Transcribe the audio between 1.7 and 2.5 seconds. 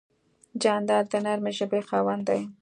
خاوند دی.